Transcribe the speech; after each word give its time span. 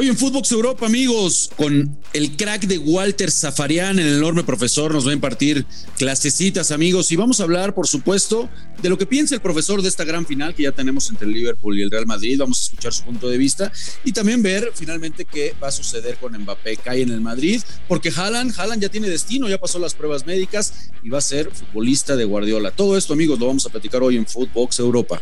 Hoy 0.00 0.06
en 0.06 0.16
Footbox 0.16 0.52
Europa, 0.52 0.86
amigos, 0.86 1.50
con 1.56 1.98
el 2.12 2.36
crack 2.36 2.68
de 2.68 2.78
Walter 2.78 3.32
Zafarian, 3.32 3.98
el 3.98 4.18
enorme 4.18 4.44
profesor, 4.44 4.94
nos 4.94 5.04
va 5.04 5.10
a 5.10 5.14
impartir 5.14 5.66
clasecitas, 5.96 6.70
amigos, 6.70 7.10
y 7.10 7.16
vamos 7.16 7.40
a 7.40 7.42
hablar, 7.42 7.74
por 7.74 7.88
supuesto, 7.88 8.48
de 8.80 8.90
lo 8.90 8.96
que 8.96 9.06
piensa 9.06 9.34
el 9.34 9.40
profesor 9.40 9.82
de 9.82 9.88
esta 9.88 10.04
gran 10.04 10.24
final 10.24 10.54
que 10.54 10.62
ya 10.62 10.70
tenemos 10.70 11.10
entre 11.10 11.26
el 11.26 11.34
Liverpool 11.34 11.76
y 11.76 11.82
el 11.82 11.90
Real 11.90 12.06
Madrid. 12.06 12.38
Vamos 12.38 12.60
a 12.60 12.62
escuchar 12.62 12.94
su 12.94 13.02
punto 13.02 13.28
de 13.28 13.38
vista 13.38 13.72
y 14.04 14.12
también 14.12 14.40
ver 14.40 14.70
finalmente 14.72 15.24
qué 15.24 15.56
va 15.60 15.66
a 15.66 15.72
suceder 15.72 16.16
con 16.18 16.32
Mbappé, 16.32 16.76
cae 16.76 17.02
en 17.02 17.10
el 17.10 17.20
Madrid, 17.20 17.60
porque 17.88 18.12
Haaland, 18.14 18.54
Haaland 18.56 18.80
ya 18.80 18.90
tiene 18.90 19.08
destino, 19.08 19.48
ya 19.48 19.58
pasó 19.58 19.80
las 19.80 19.94
pruebas 19.94 20.24
médicas 20.24 20.92
y 21.02 21.08
va 21.08 21.18
a 21.18 21.22
ser 21.22 21.50
futbolista 21.50 22.14
de 22.14 22.24
Guardiola. 22.24 22.70
Todo 22.70 22.96
esto, 22.96 23.14
amigos, 23.14 23.40
lo 23.40 23.48
vamos 23.48 23.66
a 23.66 23.70
platicar 23.70 24.00
hoy 24.00 24.16
en 24.16 24.28
Footbox 24.28 24.78
Europa. 24.78 25.20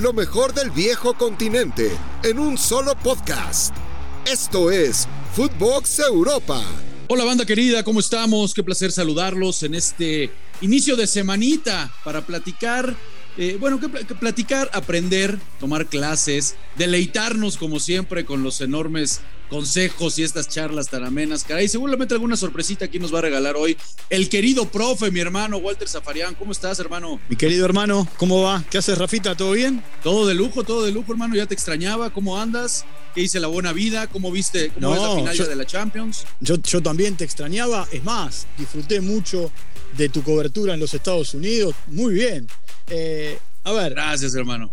Lo 0.00 0.14
mejor 0.14 0.54
del 0.54 0.70
viejo 0.70 1.12
continente 1.12 1.90
en 2.22 2.38
un 2.38 2.56
solo 2.56 2.94
podcast. 2.94 3.76
Esto 4.24 4.70
es 4.70 5.06
Footbox 5.34 5.98
Europa. 5.98 6.64
Hola 7.08 7.24
banda 7.24 7.44
querida, 7.44 7.84
¿cómo 7.84 8.00
estamos? 8.00 8.54
Qué 8.54 8.64
placer 8.64 8.92
saludarlos 8.92 9.62
en 9.62 9.74
este 9.74 10.30
inicio 10.62 10.96
de 10.96 11.06
semanita 11.06 11.92
para 12.02 12.22
platicar 12.22 12.96
eh, 13.36 13.58
bueno, 13.60 13.78
que, 13.78 13.88
platicar, 13.90 14.70
aprender, 14.72 15.38
tomar 15.58 15.86
clases, 15.86 16.56
deleitarnos 16.76 17.58
como 17.58 17.78
siempre 17.78 18.24
con 18.24 18.42
los 18.42 18.62
enormes 18.62 19.20
consejos 19.50 20.18
y 20.18 20.22
estas 20.22 20.48
charlas 20.48 20.88
tan 20.88 21.04
amenas. 21.04 21.44
Caray, 21.44 21.68
seguramente 21.68 22.14
alguna 22.14 22.36
sorpresita 22.36 22.86
aquí 22.86 22.98
nos 22.98 23.12
va 23.12 23.18
a 23.18 23.22
regalar 23.22 23.56
hoy 23.56 23.76
el 24.08 24.28
querido 24.28 24.70
profe, 24.70 25.10
mi 25.10 25.20
hermano 25.20 25.58
Walter 25.58 25.88
Zafarian. 25.88 26.34
¿Cómo 26.36 26.52
estás, 26.52 26.78
hermano? 26.78 27.20
Mi 27.28 27.36
querido 27.36 27.66
hermano, 27.66 28.08
¿cómo 28.16 28.42
va? 28.42 28.64
¿Qué 28.70 28.78
haces, 28.78 28.96
Rafita? 28.96 29.36
¿Todo 29.36 29.52
bien? 29.52 29.82
Todo 30.02 30.26
de 30.26 30.34
lujo, 30.34 30.62
todo 30.64 30.84
de 30.84 30.92
lujo, 30.92 31.12
hermano. 31.12 31.34
Ya 31.34 31.46
te 31.46 31.54
extrañaba. 31.54 32.10
¿Cómo 32.10 32.38
andas? 32.38 32.86
¿Qué 33.14 33.22
hice 33.22 33.40
la 33.40 33.48
buena 33.48 33.72
vida? 33.72 34.06
¿Cómo 34.06 34.30
viste 34.30 34.70
cómo 34.70 34.94
la 34.94 35.32
final 35.32 35.48
de 35.48 35.56
la 35.56 35.66
Champions? 35.66 36.24
Yo, 36.38 36.56
yo 36.62 36.80
también 36.80 37.16
te 37.16 37.24
extrañaba. 37.24 37.88
Es 37.90 38.04
más, 38.04 38.46
disfruté 38.56 39.00
mucho 39.00 39.50
de 39.96 40.08
tu 40.08 40.22
cobertura 40.22 40.74
en 40.74 40.80
los 40.80 40.94
Estados 40.94 41.34
Unidos. 41.34 41.74
Muy 41.88 42.14
bien. 42.14 42.46
Eh, 42.88 43.36
a 43.64 43.72
ver. 43.72 43.94
Gracias, 43.94 44.34
hermano. 44.34 44.70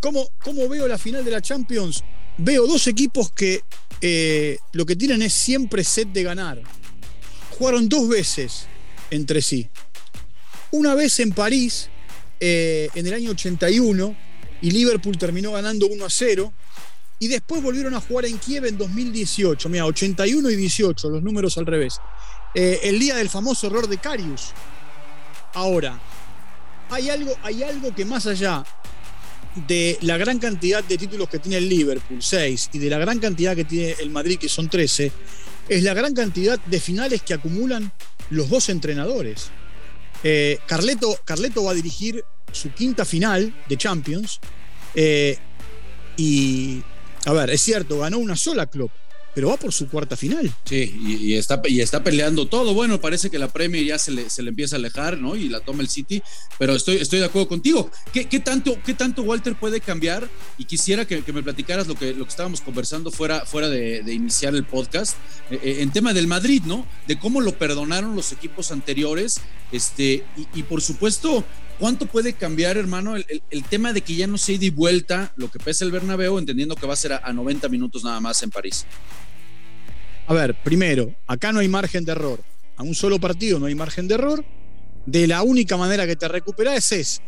¿cómo, 0.00 0.30
¿Cómo 0.42 0.68
veo 0.68 0.88
la 0.88 0.98
final 0.98 1.24
de 1.24 1.30
la 1.30 1.40
Champions? 1.40 2.02
Veo 2.38 2.66
dos 2.66 2.86
equipos 2.86 3.30
que 3.32 3.62
eh, 4.00 4.58
lo 4.72 4.86
que 4.86 4.96
tienen 4.96 5.22
es 5.22 5.32
siempre 5.32 5.84
set 5.84 6.08
de 6.08 6.22
ganar. 6.22 6.60
Jugaron 7.58 7.88
dos 7.88 8.08
veces 8.08 8.66
entre 9.10 9.42
sí. 9.42 9.68
Una 10.70 10.94
vez 10.94 11.20
en 11.20 11.32
París, 11.32 11.88
eh, 12.38 12.88
en 12.94 13.06
el 13.06 13.14
año 13.14 13.32
81, 13.32 14.16
y 14.62 14.70
Liverpool 14.70 15.18
terminó 15.18 15.52
ganando 15.52 15.86
1 15.86 16.04
a 16.04 16.10
0. 16.10 16.52
Y 17.18 17.28
después 17.28 17.62
volvieron 17.62 17.94
a 17.94 18.00
jugar 18.00 18.24
en 18.24 18.38
Kiev 18.38 18.64
en 18.64 18.78
2018. 18.78 19.68
Mira, 19.68 19.84
81 19.84 20.50
y 20.50 20.56
18, 20.56 21.10
los 21.10 21.22
números 21.22 21.58
al 21.58 21.66
revés. 21.66 22.00
el 22.54 22.98
día 22.98 23.16
del 23.16 23.28
famoso 23.28 23.66
error 23.66 23.86
de 23.88 23.98
Carius. 23.98 24.52
Ahora, 25.52 26.00
hay 26.88 27.10
algo, 27.10 27.34
hay 27.42 27.62
algo 27.62 27.94
que 27.94 28.04
más 28.04 28.26
allá 28.26 28.64
de 29.54 29.98
la 30.02 30.16
gran 30.16 30.38
cantidad 30.38 30.82
de 30.84 30.96
títulos 30.96 31.28
que 31.28 31.38
tiene 31.38 31.58
el 31.58 31.68
Liverpool, 31.68 32.22
6, 32.22 32.70
y 32.72 32.78
de 32.78 32.90
la 32.90 32.98
gran 32.98 33.18
cantidad 33.18 33.56
que 33.56 33.64
tiene 33.64 33.96
el 34.00 34.10
Madrid, 34.10 34.38
que 34.38 34.48
son 34.48 34.68
13, 34.68 35.12
es 35.68 35.82
la 35.82 35.94
gran 35.94 36.14
cantidad 36.14 36.58
de 36.58 36.80
finales 36.80 37.22
que 37.22 37.34
acumulan 37.34 37.92
los 38.30 38.48
dos 38.48 38.68
entrenadores. 38.68 39.50
Eh, 40.22 40.58
Carleto, 40.66 41.64
va 41.64 41.70
a 41.70 41.74
dirigir 41.74 42.24
su 42.52 42.72
quinta 42.72 43.04
final 43.04 43.54
de 43.68 43.76
Champions. 43.76 44.40
Eh, 44.94 45.38
y, 46.16 46.82
a 47.24 47.32
ver, 47.32 47.50
es 47.50 47.60
cierto, 47.60 47.98
ganó 47.98 48.18
una 48.18 48.36
sola 48.36 48.66
club, 48.66 48.90
pero 49.34 49.48
va 49.48 49.56
por 49.56 49.72
su 49.72 49.88
cuarta 49.88 50.16
final. 50.16 50.52
Sí, 50.64 50.94
y, 51.04 51.34
está, 51.34 51.60
y 51.66 51.80
está 51.80 52.02
peleando 52.02 52.46
todo. 52.46 52.74
Bueno, 52.74 53.00
parece 53.00 53.30
que 53.30 53.38
la 53.38 53.48
Premier 53.48 53.84
ya 53.84 53.98
se 53.98 54.10
le, 54.10 54.30
se 54.30 54.42
le 54.42 54.50
empieza 54.50 54.76
a 54.76 54.78
alejar, 54.78 55.18
¿no? 55.18 55.36
Y 55.36 55.48
la 55.48 55.60
toma 55.60 55.82
el 55.82 55.88
City, 55.88 56.22
pero 56.58 56.74
estoy, 56.74 56.96
estoy 56.96 57.20
de 57.20 57.26
acuerdo 57.26 57.48
contigo. 57.48 57.90
¿Qué, 58.12 58.26
qué 58.26 58.40
tanto, 58.40 58.76
¿Qué 58.84 58.94
tanto 58.94 59.22
Walter 59.22 59.54
puede 59.54 59.80
cambiar? 59.80 60.28
Y 60.58 60.64
quisiera 60.64 61.06
que, 61.06 61.22
me 61.32 61.42
platicaras 61.42 61.86
lo 61.86 61.94
que, 61.94 62.12
lo 62.12 62.24
que 62.24 62.30
estábamos 62.30 62.60
conversando 62.60 63.10
fuera, 63.10 63.44
fuera 63.44 63.68
de, 63.68 64.02
iniciar 64.12 64.54
el 64.54 64.64
podcast, 64.64 65.16
eh, 65.50 65.60
eh, 65.62 65.76
en 65.80 65.92
tema 65.92 66.12
del 66.12 66.26
Madrid, 66.26 66.62
¿no? 66.64 66.86
De 67.06 67.18
cómo 67.18 67.40
lo 67.40 67.56
perdonaron 67.56 68.16
los 68.16 68.32
equipos 68.32 68.72
anteriores, 68.72 69.40
este, 69.72 70.24
y 70.54 70.62
por 70.64 70.82
supuesto, 70.82 71.44
¿Cuánto 71.80 72.04
puede 72.04 72.34
cambiar, 72.34 72.76
hermano, 72.76 73.16
el, 73.16 73.64
tema 73.70 73.94
de 73.94 74.02
que 74.02 74.14
ya 74.14 74.26
no 74.26 74.36
se 74.36 74.52
ida 74.52 74.66
y 74.66 74.70
vuelta 74.70 75.32
lo 75.36 75.50
que 75.50 75.58
pesa 75.58 75.82
el 75.82 75.90
Bernabéu, 75.90 76.38
entendiendo 76.38 76.76
que 76.76 76.86
va 76.86 76.92
a 76.92 76.96
ser 76.96 77.14
a, 77.14 77.32
90 77.32 77.70
minutos 77.70 78.04
nada 78.04 78.20
más 78.20 78.42
en 78.42 78.50
París? 78.50 78.84
A 80.26 80.34
ver, 80.34 80.54
primero, 80.62 81.14
acá 81.26 81.52
no 81.52 81.60
hay 81.60 81.68
margen 81.68 82.04
de 82.04 82.12
error. 82.12 82.44
A 82.76 82.82
un 82.82 82.94
solo 82.94 83.18
partido 83.18 83.58
no 83.58 83.64
hay 83.64 83.74
margen 83.74 84.06
de 84.06 84.14
error. 84.14 84.44
De 85.06 85.26
la 85.26 85.42
única 85.42 85.78
manera 85.78 86.06
que 86.06 86.16
te 86.16 86.28
recuperás 86.28 86.92
es 86.92 87.22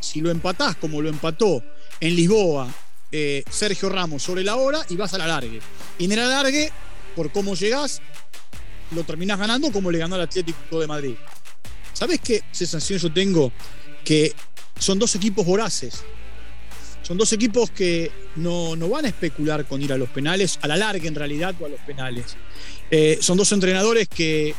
si 0.00 0.20
lo 0.20 0.32
empatás 0.32 0.74
como 0.74 1.00
lo 1.00 1.08
empató 1.08 1.62
en 2.00 2.16
Lisboa 2.16 2.74
eh, 3.12 3.44
Sergio 3.48 3.88
Ramos 3.88 4.24
sobre 4.24 4.42
la 4.42 4.56
hora 4.56 4.80
y 4.88 4.96
vas 4.96 5.14
a 5.14 5.18
la 5.18 5.28
largue. 5.28 5.60
Y 5.96 6.06
en 6.06 6.12
el 6.12 6.18
alargue, 6.18 6.72
por 7.14 7.30
cómo 7.30 7.54
llegás, 7.54 8.02
lo 8.90 9.04
terminás 9.04 9.38
ganando 9.38 9.70
como 9.70 9.92
le 9.92 9.98
ganó 9.98 10.16
al 10.16 10.22
Atlético 10.22 10.80
de 10.80 10.88
Madrid. 10.88 11.14
¿Sabes 11.92 12.20
qué 12.20 12.42
sensación 12.50 12.98
yo 12.98 13.12
tengo 13.12 13.52
que 14.04 14.34
son 14.78 14.98
dos 14.98 15.14
equipos 15.14 15.46
voraces. 15.46 16.02
Son 17.02 17.18
dos 17.18 17.32
equipos 17.32 17.70
que 17.70 18.10
no, 18.36 18.76
van 18.88 19.04
a 19.04 19.08
especular 19.08 19.66
con 19.66 19.82
ir 19.82 19.92
a 19.92 19.98
los 19.98 20.08
penales, 20.08 20.58
a 20.62 20.68
la 20.68 20.76
larga 20.76 21.08
en 21.08 21.14
realidad, 21.14 21.54
o 21.60 21.66
a 21.66 21.68
los 21.68 21.80
penales. 21.80 22.36
Eh, 22.90 23.18
son 23.20 23.36
dos 23.36 23.50
entrenadores 23.52 24.08
que 24.08 24.54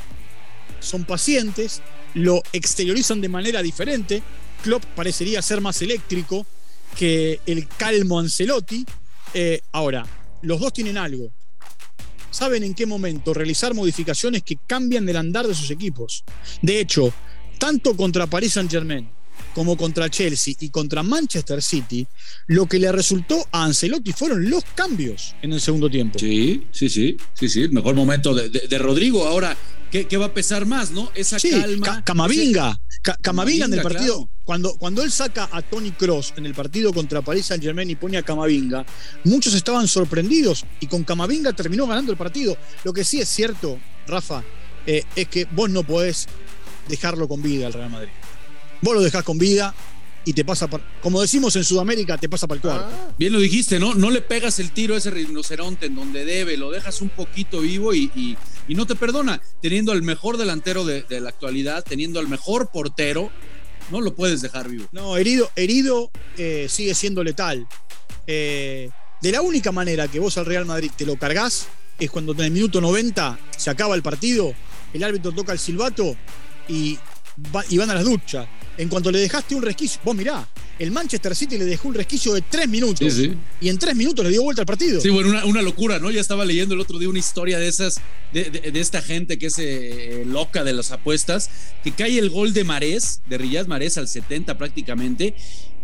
son 0.80 1.06
pacientes, 1.06 1.82
lo 2.14 2.44
exteriorizan 2.52 3.22
de 3.22 3.30
manera 3.30 3.62
diferente. 3.62 4.22
Klopp 4.62 4.84
parecería 4.96 5.42
ser 5.42 5.62
más 5.62 5.82
eléctrico 5.82 6.46
que 6.98 7.40
el 7.46 7.68
calmo 7.68 8.20
Ancelotti. 8.20 8.86
Eh, 9.34 9.62
ahora, 9.72 10.06
los 10.42 10.60
dos 10.60 10.74
tienen 10.74 10.98
algo. 10.98 11.32
Saben 12.30 12.64
en 12.64 12.74
qué 12.74 12.86
momento 12.86 13.34
realizar 13.34 13.74
modificaciones 13.74 14.44
que 14.44 14.58
cambian 14.68 15.08
el 15.08 15.16
andar 15.16 15.48
de 15.48 15.56
sus 15.56 15.72
equipos. 15.72 16.24
De 16.62 16.80
hecho, 16.80 17.14
tanto 17.58 17.96
contra 17.96 18.28
Paris 18.28 18.54
Saint 18.54 18.70
Germain 18.70 19.10
como 19.54 19.78
contra 19.78 20.10
Chelsea 20.10 20.56
y 20.60 20.70
contra 20.70 21.04
Manchester 21.04 21.62
City, 21.62 22.08
lo 22.48 22.66
que 22.66 22.80
le 22.80 22.92
resultó 22.92 23.48
a 23.52 23.66
Ancelotti 23.66 24.12
fueron 24.12 24.50
los 24.50 24.64
cambios 24.76 25.36
en 25.42 25.54
el 25.54 25.62
segundo 25.62 25.90
tiempo. 25.90 26.20
Sí, 26.20 26.68
sí, 26.72 26.90
sí, 26.90 27.18
sí, 27.34 27.50
sí, 27.50 27.62
el 27.62 27.72
mejor 27.72 27.96
momento 27.96 28.34
de, 28.34 28.78
Rodrigo. 28.78 29.28
Ahora, 29.28 29.56
¿qué, 29.92 30.18
va 30.18 30.28
a 30.28 30.34
pesar 30.34 30.66
más, 30.66 30.92
no? 30.92 31.12
Esa 31.16 31.38
calma. 31.40 32.04
Camavinga, 32.04 32.80
Camavinga 33.22 33.66
en 33.66 33.74
el 33.74 33.82
partido. 33.82 34.30
Cuando, 34.44 34.76
cuando 34.76 35.04
él 35.04 35.12
saca 35.12 35.48
a 35.52 35.62
Tony 35.62 35.92
Cross 35.92 36.34
en 36.36 36.46
el 36.46 36.54
partido 36.54 36.92
contra 36.92 37.22
Paris 37.22 37.46
Saint 37.46 37.64
Germain 37.64 37.90
y 37.90 37.96
pone 37.96 38.18
a 38.18 38.24
Camavinga, 38.24 38.86
muchos 39.24 39.54
estaban 39.54 39.88
sorprendidos 39.88 40.66
y 40.82 40.88
con 40.88 41.04
Camavinga 41.04 41.54
terminó 41.54 41.88
ganando 41.88 42.12
el 42.12 42.18
partido. 42.18 42.58
Lo 42.84 42.92
que 42.92 43.06
sí 43.06 43.22
es 43.22 43.30
cierto, 43.30 43.80
Rafa, 44.06 44.44
eh, 44.86 45.04
es 45.16 45.28
que 45.30 45.46
vos 45.46 45.70
no 45.70 45.84
podés 45.84 46.28
dejarlo 46.90 47.28
con 47.28 47.42
vida 47.42 47.68
al 47.68 47.74
Real 47.74 47.90
Madrid. 47.90 48.10
Vos 48.84 48.96
lo 48.96 49.02
dejás 49.02 49.24
con 49.24 49.38
vida 49.38 49.74
y 50.26 50.34
te 50.34 50.44
pasa, 50.44 50.68
como 51.02 51.22
decimos 51.22 51.56
en 51.56 51.64
Sudamérica, 51.64 52.18
te 52.18 52.28
pasa 52.28 52.48
para 52.48 52.58
el 52.58 52.62
cuarto. 52.62 52.90
Ah. 52.92 53.14
bien 53.18 53.32
lo 53.32 53.40
dijiste, 53.40 53.80
¿no? 53.80 53.94
No 53.94 54.12
le 54.12 54.20
pegas 54.20 54.60
el 54.60 54.72
tiro 54.72 54.96
a 54.96 54.98
ese 54.98 55.10
rinoceronte 55.10 55.86
en 55.86 55.96
donde 55.96 56.26
debe, 56.26 56.58
lo 56.58 56.70
dejas 56.70 57.02
un 57.02 57.08
poquito 57.08 57.62
vivo 57.62 57.94
y, 57.94 58.38
no 58.68 58.86
te 58.86 58.96
perdona. 58.96 59.42
Teniendo 59.62 59.94
al 59.94 60.02
mejor 60.02 60.36
delantero 60.36 60.84
de, 60.84 61.06
la 61.22 61.30
actualidad, 61.30 61.84
teniendo 61.88 62.20
al 62.20 62.28
mejor 62.28 62.72
portero, 62.72 63.32
no 63.90 64.02
lo 64.02 64.14
puedes 64.16 64.42
dejar 64.42 64.68
vivo. 64.68 64.86
No, 64.92 65.16
herido, 65.16 65.50
herido 65.56 66.12
eh, 66.38 66.68
sigue 66.70 66.94
siendo 66.94 67.24
letal. 67.24 67.66
Eh, 68.28 68.90
de 69.22 69.32
la 69.32 69.42
única 69.42 69.72
manera 69.72 70.10
que 70.10 70.20
vos 70.20 70.38
al 70.38 70.46
Real 70.46 70.66
Madrid 70.66 70.92
te 70.94 71.06
lo 71.06 71.16
cargas 71.16 71.68
es 71.98 72.12
cuando 72.12 72.34
en 72.34 72.42
el 72.42 72.52
minuto 72.52 72.82
90 72.82 73.40
se 73.56 73.70
acaba 73.70 73.96
el 73.96 74.04
partido, 74.04 74.54
el 74.94 75.04
árbitro 75.04 75.32
toca 75.32 75.54
el 75.54 75.60
silbato 75.60 76.18
y, 76.68 76.98
y 77.70 77.78
van 77.78 77.90
a 77.92 77.96
las 77.96 78.04
duchas 78.04 78.48
en 78.78 78.90
cuanto 78.90 79.12
le 79.12 79.20
dejaste 79.20 79.56
un 79.56 79.62
resquicio, 79.62 80.02
vos 80.04 80.16
mirá, 80.16 80.48
el 80.80 80.92
Manchester 80.92 81.36
City 81.36 81.58
le 81.58 81.66
dejó 81.66 81.88
un 81.88 81.94
resquicio 81.94 82.34
de 82.34 82.42
tres 82.42 82.68
minutos. 82.68 83.20
Y 83.62 83.70
en 83.70 83.78
tres 83.78 83.96
minutos 83.96 84.26
le 84.26 84.32
dio 84.32 84.44
vuelta 84.44 84.62
al 84.62 84.66
partido. 84.66 85.00
Sí, 85.00 85.10
bueno, 85.10 85.30
una, 85.46 85.62
locura, 85.62 86.00
¿no? 86.00 86.10
Ya 86.12 86.22
estaba 86.22 86.46
leyendo 86.46 86.76
el 86.76 86.82
otro 86.82 87.00
día 87.00 87.10
una 87.10 87.20
historia 87.20 87.60
de 87.60 87.68
esas, 87.68 88.00
de, 88.32 88.72
esta 88.74 89.02
gente 89.02 89.38
que 89.38 89.48
es 89.48 89.56
eh, 89.60 90.24
loca 90.26 90.64
de 90.64 90.74
las 90.74 90.92
apuestas, 90.92 91.50
que 91.84 91.92
cae 91.92 92.18
el 92.18 92.30
gol 92.30 92.54
de 92.54 92.64
Marés, 92.64 93.22
de 93.28 93.38
Riyad 93.38 93.68
Marés 93.68 93.98
al 93.98 94.08
70 94.08 94.58
prácticamente, 94.58 95.36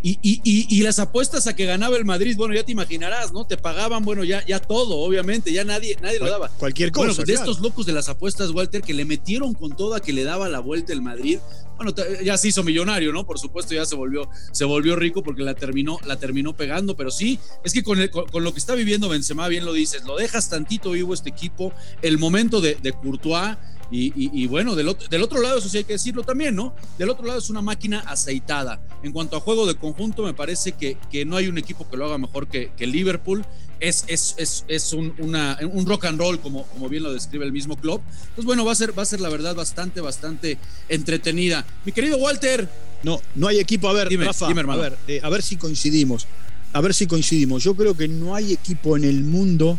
Y, 0.02 0.18
y, 0.22 0.40
y, 0.42 0.82
las 0.82 0.98
apuestas 0.98 1.46
a 1.46 1.54
que 1.54 1.66
ganaba 1.66 1.98
el 1.98 2.06
Madrid, 2.06 2.34
bueno, 2.34 2.54
ya 2.54 2.64
te 2.64 2.72
imaginarás, 2.72 3.34
¿no? 3.34 3.46
Te 3.46 3.58
pagaban, 3.58 4.02
bueno, 4.02 4.24
ya, 4.24 4.42
ya 4.46 4.58
todo, 4.58 4.96
obviamente, 4.96 5.52
ya 5.52 5.62
nadie, 5.62 5.98
nadie 6.00 6.18
lo 6.18 6.30
daba. 6.30 6.48
Cualquier 6.48 6.90
cosa. 6.90 7.08
Bueno, 7.08 7.16
pues 7.16 7.26
de 7.26 7.34
estos 7.34 7.60
locos 7.60 7.84
de 7.84 7.92
las 7.92 8.08
apuestas, 8.08 8.48
Walter, 8.50 8.80
que 8.80 8.94
le 8.94 9.04
metieron 9.04 9.52
con 9.52 9.76
toda 9.76 10.00
que 10.00 10.14
le 10.14 10.24
daba 10.24 10.48
la 10.48 10.60
vuelta 10.60 10.94
el 10.94 11.02
Madrid, 11.02 11.38
bueno, 11.80 11.94
ya 12.22 12.36
se 12.36 12.48
hizo 12.48 12.62
millonario, 12.62 13.10
¿no? 13.10 13.24
Por 13.24 13.38
supuesto, 13.38 13.72
ya 13.72 13.86
se 13.86 13.96
volvió, 13.96 14.28
se 14.52 14.66
volvió 14.66 14.96
rico 14.96 15.22
porque 15.22 15.42
la 15.42 15.54
terminó, 15.54 15.96
la 16.04 16.16
terminó 16.16 16.54
pegando, 16.54 16.94
pero 16.94 17.10
sí, 17.10 17.38
es 17.64 17.72
que 17.72 17.82
con, 17.82 17.98
con, 18.08 18.44
lo 18.44 18.52
que 18.52 18.58
está 18.58 18.74
viviendo 18.74 19.08
Benzema, 19.08 19.48
bien 19.48 19.64
lo 19.64 19.72
dices, 19.72 20.04
lo 20.04 20.16
dejas 20.16 20.50
tantito 20.50 20.90
vivo 20.90 21.14
este 21.14 21.30
equipo, 21.30 21.72
el 22.02 22.18
momento 22.18 22.60
de, 22.60 22.74
de 22.74 22.92
Courtois 22.92 23.56
y, 23.90 24.46
bueno, 24.46 24.76
del, 24.76 24.94
del, 25.08 25.22
otro 25.22 25.40
lado, 25.40 25.58
eso 25.58 25.70
sí 25.70 25.78
hay 25.78 25.84
que 25.84 25.94
decirlo 25.94 26.22
también, 26.22 26.54
¿no? 26.54 26.74
Del 26.98 27.08
otro 27.08 27.26
lado 27.26 27.38
es 27.38 27.48
una 27.48 27.62
máquina 27.62 28.00
aceitada. 28.00 28.80
En 29.02 29.12
cuanto 29.12 29.38
a 29.38 29.40
juego 29.40 29.66
de 29.66 29.74
conjunto, 29.74 30.22
me 30.22 30.34
parece 30.34 30.72
que, 30.72 30.98
que 31.10 31.24
no 31.24 31.36
hay 31.36 31.48
un 31.48 31.56
equipo 31.56 31.88
que 31.88 31.96
lo 31.96 32.04
haga 32.04 32.18
mejor 32.18 32.46
que, 32.46 32.72
que 32.76 32.86
Liverpool. 32.86 33.42
Es, 33.80 34.04
es, 34.08 34.34
es, 34.36 34.64
es 34.68 34.92
un, 34.92 35.14
una, 35.18 35.58
un, 35.72 35.86
rock 35.86 36.04
and 36.04 36.18
roll, 36.18 36.38
como, 36.38 36.64
como 36.66 36.88
bien 36.88 37.02
lo 37.02 37.12
describe 37.12 37.44
el 37.46 37.52
mismo 37.52 37.76
club. 37.76 38.02
Pues 38.34 38.44
bueno, 38.44 38.64
va 38.64 38.72
a 38.72 38.74
ser, 38.74 38.96
va 38.96 39.02
a 39.02 39.06
ser 39.06 39.20
la 39.20 39.30
verdad 39.30 39.54
bastante, 39.54 40.00
bastante 40.00 40.58
entretenida. 40.88 41.64
Mi 41.84 41.92
querido 41.92 42.18
Walter. 42.18 42.68
No, 43.02 43.20
no 43.34 43.48
hay 43.48 43.58
equipo. 43.58 43.88
A 43.88 43.94
ver, 43.94 44.08
Rafa, 44.18 44.48
a, 44.48 44.76
ver 44.76 44.98
eh, 45.08 45.20
a 45.22 45.30
ver 45.30 45.42
si 45.42 45.56
coincidimos. 45.56 46.26
A 46.72 46.80
ver 46.80 46.92
si 46.92 47.06
coincidimos. 47.06 47.64
Yo 47.64 47.74
creo 47.74 47.96
que 47.96 48.06
no 48.06 48.34
hay 48.34 48.52
equipo 48.52 48.96
en 48.96 49.04
el 49.04 49.24
mundo. 49.24 49.78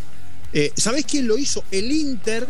Eh, 0.51 0.71
¿Sabés 0.75 1.05
quién 1.05 1.27
lo 1.27 1.37
hizo? 1.37 1.63
El 1.71 1.91
Inter 1.91 2.47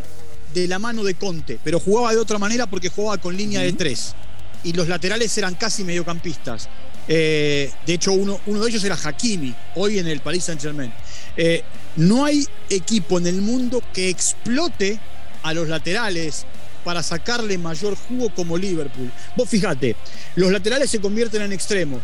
de 0.53 0.67
la 0.67 0.79
mano 0.79 1.03
de 1.03 1.15
Conte, 1.15 1.59
pero 1.63 1.79
jugaba 1.79 2.11
de 2.11 2.17
otra 2.17 2.37
manera 2.37 2.67
porque 2.69 2.89
jugaba 2.89 3.17
con 3.19 3.35
línea 3.35 3.61
de 3.61 3.73
tres. 3.73 4.15
Y 4.63 4.73
los 4.73 4.87
laterales 4.87 5.35
eran 5.37 5.55
casi 5.55 5.83
mediocampistas. 5.83 6.69
Eh, 7.07 7.71
de 7.85 7.93
hecho, 7.93 8.13
uno, 8.13 8.39
uno, 8.45 8.63
de 8.63 8.69
ellos 8.69 8.83
era 8.83 8.95
Hakimi, 8.95 9.53
hoy 9.75 9.99
en 9.99 10.07
el 10.07 10.21
Paris 10.21 10.45
Saint-Germain. 10.45 10.93
Eh, 11.37 11.63
no 11.95 12.25
hay 12.25 12.47
equipo 12.69 13.17
en 13.17 13.27
el 13.27 13.41
mundo 13.41 13.81
que 13.93 14.09
explote 14.09 14.99
a 15.43 15.53
los 15.53 15.67
laterales 15.67 16.45
para 16.83 17.03
sacarle 17.03 17.57
mayor 17.57 17.95
jugo 17.95 18.33
como 18.33 18.57
Liverpool. 18.57 19.11
Vos 19.35 19.49
fíjate, 19.49 19.95
los 20.35 20.51
laterales 20.51 20.89
se 20.89 20.99
convierten 20.99 21.41
en 21.43 21.51
extremos, 21.51 22.01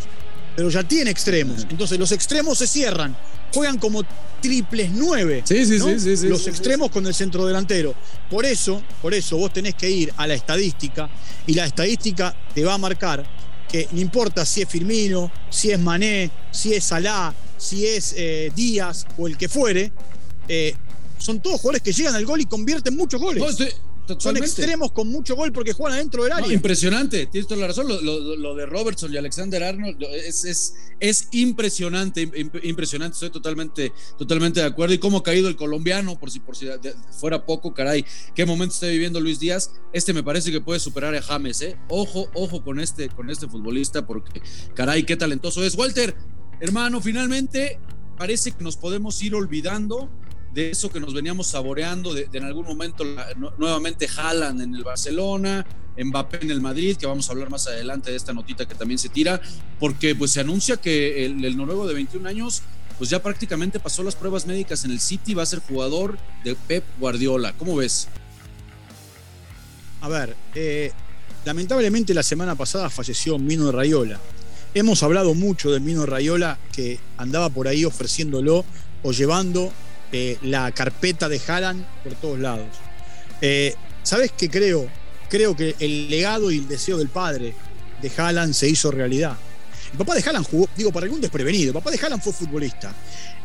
pero 0.56 0.69
ya 0.69 0.83
tiene 0.83 1.12
extremos. 1.12 1.65
Entonces 1.69 1.97
los 1.97 2.12
extremos 2.12 2.57
se 2.57 2.68
cierran, 2.68 3.15
juegan 3.53 3.77
como 3.77 4.03
triples 4.41 4.91
nueve. 4.91 5.41
Sí, 5.45 5.65
sí, 5.65 5.79
sí, 6.18 6.27
Los 6.27 6.47
extremos 6.47 6.91
con 6.91 7.06
el 7.07 7.13
centro 7.13 7.45
delantero. 7.45 7.95
Por 8.29 8.45
eso, 8.45 8.81
por 9.01 9.13
eso 9.13 9.38
vos 9.38 9.51
tenés 9.51 9.75
que 9.75 9.89
ir 9.89 10.13
a 10.18 10.27
la 10.27 10.35
estadística 10.35 11.09
y 11.45 11.53
la 11.53 11.65
estadística 11.65 12.35
te 12.53 12.63
va 12.63 12.75
a 12.75 12.77
marcar 12.77 13.25
que 13.69 13.87
no 13.91 13.99
importa 13.99 14.45
si 14.45 14.61
es 14.61 14.69
Firmino, 14.69 15.31
si 15.49 15.71
es 15.71 15.79
Mané, 15.79 16.29
si 16.51 16.73
es 16.73 16.83
Salah, 16.83 17.33
si 17.57 17.85
es 17.85 18.13
eh, 18.17 18.51
Díaz 18.55 19.05
o 19.17 19.27
el 19.27 19.37
que 19.37 19.49
fuere, 19.49 19.91
eh, 20.47 20.73
son 21.17 21.41
todos 21.41 21.59
jugadores 21.61 21.81
que 21.81 21.91
llegan 21.91 22.15
al 22.15 22.25
gol 22.25 22.41
y 22.41 22.45
convierten 22.45 22.95
muchos 22.95 23.19
goles. 23.19 23.43
Son 24.18 24.38
extremos 24.38 24.92
con 24.92 25.09
mucho 25.09 25.36
gol 25.36 25.51
porque 25.51 25.74
juegan 25.74 25.98
adentro 25.98 26.24
del 26.24 26.33
área. 26.33 26.54
impresionante, 26.54 27.27
tienes 27.27 27.48
toda 27.48 27.62
la 27.62 27.68
razón. 27.68 27.88
Lo, 27.88 28.56
de 28.56 28.65
Robertson 28.65 29.13
y 29.13 29.18
Alexander 29.18 29.63
Arnold 29.63 30.01
es, 30.04 30.45
es, 30.45 30.75
es, 31.00 31.27
impresionante, 31.31 32.30
impresionante. 32.63 33.15
Estoy 33.15 33.30
totalmente, 33.30 33.92
totalmente 34.18 34.59
de 34.59 34.65
acuerdo. 34.65 34.94
Y 34.94 35.00
cómo 35.00 35.18
ha 35.18 35.24
caído 35.24 35.50
el 35.50 35.56
colombiano, 35.56 36.18
por 36.19 36.31
si, 36.31 36.39
por 36.39 36.56
si 36.56 36.68
fuera 37.19 37.45
poco, 37.45 37.74
caray, 37.74 38.06
qué 38.33 38.45
momento 38.45 38.74
está 38.74 38.88
viviendo 38.88 39.19
Luis 39.19 39.39
Díaz. 39.39 39.71
Este 39.94 40.13
me 40.13 40.24
parece 40.24 40.51
que 40.51 40.62
puede 40.62 40.80
superar 40.80 41.13
a 41.15 41.21
James, 41.21 41.62
¿eh? 41.62 41.77
Ojo, 41.89 42.30
ojo 42.33 42.63
con 42.63 42.80
este, 42.80 43.10
con 43.10 43.30
este 43.30 43.48
futbolista, 43.48 44.06
porque 44.06 44.42
caray, 44.74 45.03
qué 45.03 45.15
talentoso 45.18 45.63
es. 45.63 45.75
Walter, 45.75 46.15
hermano, 46.60 47.01
finalmente 47.01 47.80
parece 48.18 48.51
que 48.51 48.63
nos 48.63 48.77
podemos 48.77 49.21
ir 49.21 49.36
olvidando 49.36 50.10
de 50.57 50.71
eso 50.71 50.89
que 50.89 51.00
nos 51.00 51.13
veníamos 51.13 51.45
saboreando, 51.45 52.15
de, 52.15 52.27
en 52.33 52.44
algún 52.44 52.65
momento 52.65 53.04
nuevamente 53.59 54.07
Haaland 54.07 54.59
en 54.59 54.74
el 54.74 54.83
Barcelona, 54.83 55.63
Mbappé 55.95 56.39
en 56.42 56.50
el 56.50 56.62
Madrid, 56.62 56.98
que 56.98 57.06
vamos 57.06 57.30
a 57.30 57.33
hablar 57.33 57.51
más 57.51 57.68
adelante 57.68 58.09
de 58.09 58.18
esta 58.18 58.33
notita 58.33 58.68
que 58.68 58.74
también 58.74 58.98
se 58.98 59.09
tira, 59.09 59.39
porque 59.80 60.15
pues 60.15 60.31
se 60.31 60.39
anuncia 60.39 60.77
que 60.77 61.27
el, 61.27 61.56
noruego 61.56 61.88
de 61.88 61.94
21 61.94 62.27
años 62.27 62.63
pues 62.98 63.12
ya 63.12 63.21
prácticamente 63.21 63.80
pasó 63.80 64.01
las 64.01 64.15
pruebas 64.15 64.48
médicas 64.48 64.83
en 64.83 64.89
el 64.89 65.00
City, 65.00 65.36
va 65.36 65.44
a 65.44 65.45
ser 65.45 65.59
jugador 65.59 66.18
de 66.44 66.56
Pep 66.56 66.83
Guardiola. 67.00 67.53
¿Cómo 67.53 67.75
ves? 67.75 68.07
A 70.01 70.07
ver, 70.07 70.36
eh, 70.56 70.92
lamentablemente 71.45 72.15
la 72.15 72.24
semana 72.24 72.56
pasada 72.56 72.89
falleció 72.89 73.38
Mino 73.38 73.71
Rayola. 73.71 74.19
Hemos 74.74 75.03
hablado 75.03 75.36
mucho 75.36 75.69
de 75.69 75.80
Mino 75.80 76.07
Rayola 76.07 76.57
que 76.74 77.00
andaba 77.15 77.51
por 77.51 77.68
ahí 77.68 77.86
ofreciéndolo 77.86 78.65
o 79.03 79.12
llevando 79.12 79.71
eh, 80.12 80.38
la 80.42 80.71
carpeta 80.71 81.27
de 81.30 81.42
Haaland 81.45 81.86
por 82.04 82.13
todos 82.15 82.39
lados. 82.39 82.68
Eh, 83.42 83.75
¿Sabes 84.04 84.31
qué 84.38 84.50
creo? 84.50 84.88
Creo 85.30 85.56
que 85.56 85.75
el 85.80 86.09
legado 86.09 86.51
y 86.51 86.59
el 86.59 86.68
deseo 86.68 86.98
del 86.98 87.09
padre 87.09 87.54
de 88.01 88.12
Haaland 88.15 88.54
se 88.54 88.69
hizo 88.69 88.92
realidad. 88.92 89.38
El 89.92 89.98
papá 89.98 90.15
de 90.15 90.21
Haaland 90.21 90.45
jugó, 90.45 90.69
digo, 90.75 90.92
para 90.92 91.06
algún 91.06 91.21
desprevenido, 91.21 91.69
el 91.69 91.74
papá 91.74 91.92
de 91.92 92.00
Haaland 92.01 92.21
fue 92.21 92.33
futbolista. 92.33 92.94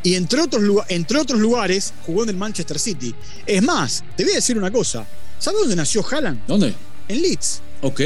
Y 0.01 0.15
entre 0.15 0.41
otros, 0.41 0.63
entre 0.89 1.17
otros 1.19 1.39
lugares 1.39 1.93
jugó 2.05 2.23
en 2.23 2.29
el 2.29 2.37
Manchester 2.37 2.79
City. 2.79 3.13
Es 3.45 3.63
más, 3.63 4.03
te 4.15 4.23
voy 4.23 4.33
a 4.33 4.35
decir 4.35 4.57
una 4.57 4.71
cosa. 4.71 5.05
¿Sabes 5.39 5.61
dónde 5.61 5.75
nació 5.75 6.05
Haaland? 6.09 6.45
¿Dónde? 6.47 6.73
En 7.07 7.21
Leeds. 7.21 7.61
Ok. 7.81 8.01